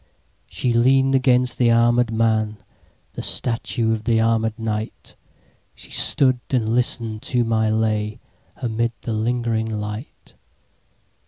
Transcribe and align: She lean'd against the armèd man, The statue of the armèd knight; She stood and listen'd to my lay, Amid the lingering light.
She 0.47 0.73
lean'd 0.73 1.13
against 1.13 1.59
the 1.59 1.67
armèd 1.67 2.09
man, 2.09 2.57
The 3.13 3.21
statue 3.21 3.93
of 3.93 4.05
the 4.05 4.17
armèd 4.17 4.53
knight; 4.57 5.15
She 5.75 5.91
stood 5.91 6.39
and 6.49 6.67
listen'd 6.67 7.21
to 7.21 7.43
my 7.43 7.69
lay, 7.69 8.19
Amid 8.55 8.93
the 9.01 9.13
lingering 9.13 9.67
light. 9.69 10.33